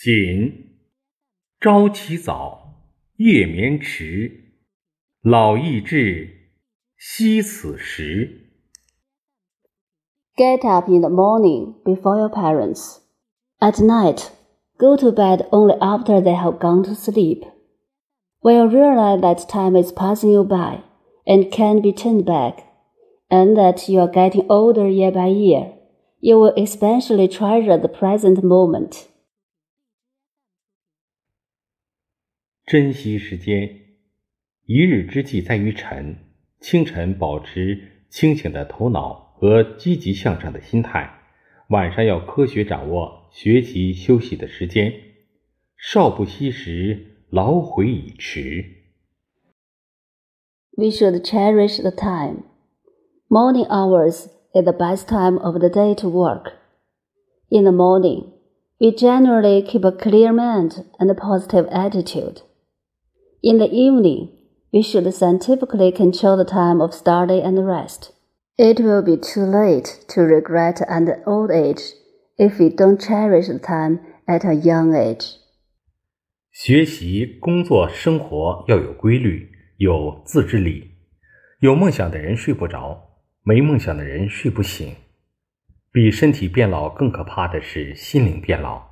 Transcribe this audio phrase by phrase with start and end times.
[0.00, 0.78] 谨
[1.60, 2.82] 朝起早，
[3.16, 4.52] 夜眠迟，
[5.22, 6.30] 老易至，
[6.96, 8.50] 惜此时。
[10.36, 12.98] Get up in the morning before your parents.
[13.58, 14.28] At night,
[14.76, 17.44] go to bed only after they have gone to sleep.
[18.42, 20.82] When you realize that time is passing you by
[21.26, 22.64] and can't be turned back,
[23.30, 25.72] and that you are getting older year by year,
[26.20, 29.08] you will especially treasure the present moment.
[32.70, 33.80] 珍惜时间，
[34.64, 36.16] 一日之计在于晨。
[36.58, 41.20] 清晨保持清醒的头脑和积极向上的心态，
[41.68, 44.92] 晚上要科学掌握学习休息的时间。
[45.76, 48.64] 少不惜时，老悔已迟。
[50.76, 52.44] We should cherish the time.
[53.28, 56.52] Morning hours is the best time of the day to work.
[57.48, 58.32] In the morning,
[58.78, 62.40] we generally keep a clear mind and a positive attitude.
[63.43, 64.29] In the evening,
[64.71, 68.11] we should scientifically control the time of study and rest.
[68.55, 71.81] It will be too late to regret at old age
[72.37, 75.37] if we don't cherish the time at a young age.
[76.51, 80.91] 学习、工作、生活要有规律，有自制力。
[81.61, 83.01] 有梦想的人睡不着，
[83.41, 84.93] 没梦想的人睡不醒。
[85.91, 88.83] 比身体变老更可怕的是心灵变老。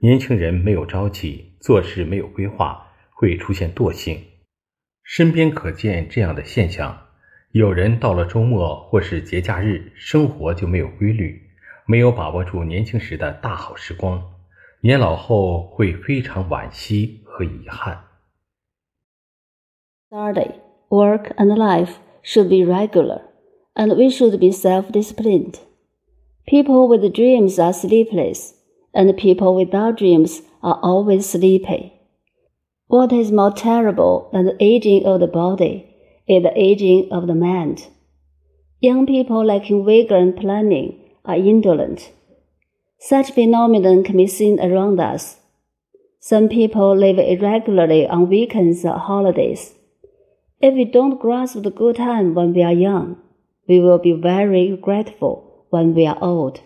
[0.00, 2.83] 年轻人没有朝气，做事没有规划，
[3.14, 4.20] 会出现惰性。
[5.02, 7.06] 身边可见这样的现象：
[7.52, 11.40] 有人到了周末或是节假日，生活就没有规律，
[11.86, 14.32] 没有把握住年轻时的大好时光。
[14.80, 18.04] 年老后会非常惋惜和遗憾。
[20.10, 20.52] Study,
[20.90, 23.22] work, and life should be regular,
[23.74, 25.54] and we should be self disciplined.
[26.46, 28.52] People with dreams are sleepless,
[28.92, 31.92] and people without dreams are always sleepy.
[32.93, 35.95] What is more terrible than the aging of the body
[36.27, 37.87] is the aging of the mind.
[38.79, 42.11] Young people lacking vigor and planning are indolent.
[42.97, 45.37] Such phenomenon can be seen around us.
[46.19, 49.73] Some people live irregularly on weekends or holidays.
[50.61, 53.17] If we don't grasp the good time when we are young,
[53.67, 56.61] we will be very regretful when we are old.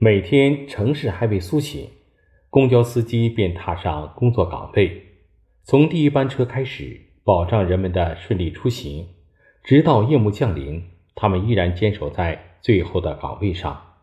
[0.00, 1.88] 每天城市还未苏醒，
[2.53, 5.05] 公交司机便踏上工作岗位，
[5.63, 9.07] 从第一班车开始，保障人们的顺利出行，
[9.63, 10.83] 直到夜幕降临，
[11.15, 13.95] 他们依然坚守在最后的岗位上。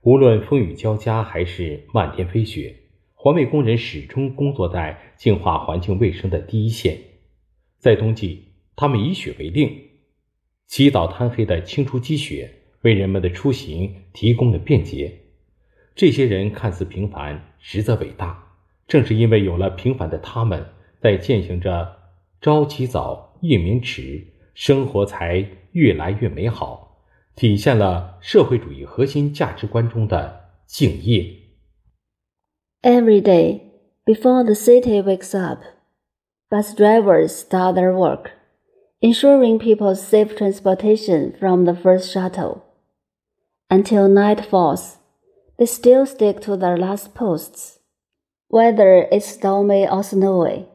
[0.00, 2.74] 无论风雨交加还是漫天飞雪，
[3.14, 6.98] 环卫工人始终工作在净化环境卫生的第一线。
[7.78, 9.72] 在冬季，他们以雪为令，
[10.66, 15.20] 起早贪黑的清除积雪，为人们的出行提供了便捷。
[15.94, 18.38] 这些人看似平凡，实则伟大。
[18.88, 20.66] 正是因为有了平凡的他们，
[21.00, 21.96] 在践行着
[22.40, 26.98] 朝起早，夜眠迟，生活才越来越美好，
[27.34, 31.24] 体现了社会主义核心价值观中的敬业。
[32.82, 33.60] Every day,
[34.04, 35.60] before the city wakes up,
[36.50, 38.30] bus drivers start their work,
[39.00, 42.62] ensuring people's safe transportation from the first shuttle.
[43.68, 44.96] Until night falls,
[45.62, 47.78] they still stick to their last posts.
[48.48, 50.66] Whether it's stormy or snowy,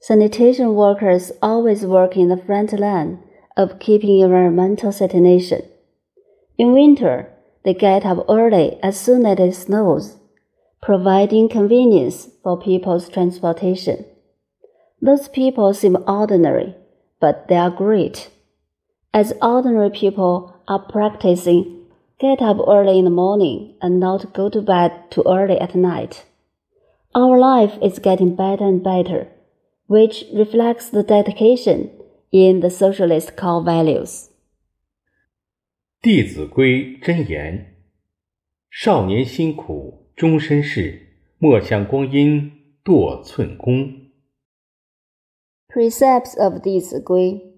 [0.00, 3.24] sanitation workers always work in the front line
[3.56, 5.62] of keeping environmental sanitation.
[6.56, 7.28] In winter,
[7.64, 10.16] they get up early as soon as it snows,
[10.80, 14.04] providing convenience for people's transportation.
[15.02, 16.76] Those people seem ordinary,
[17.20, 18.30] but they are great.
[19.12, 21.75] As ordinary people are practicing
[22.19, 26.25] get up early in the morning and not go to bed too early at night.
[27.13, 29.27] Our life is getting better and better,
[29.87, 31.89] which reflects the dedication
[32.31, 34.29] in the socialist core values.
[36.03, 37.75] 《弟子规》真言：
[38.69, 41.07] 少年辛苦终身事，
[41.37, 42.51] 莫向光阴
[42.83, 44.09] 度寸功。
[45.67, 47.55] Precepts of 弟子规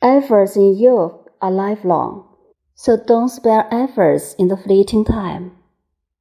[0.00, 2.24] Efforts in youth are lifelong,
[2.75, 5.51] so don't spare efforts in the fleeting time.